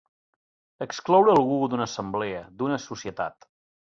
Excloure 0.85 1.33
algú 1.35 1.59
d'una 1.73 1.87
assemblea, 1.91 2.41
d'una 2.63 2.81
societat. 2.87 3.47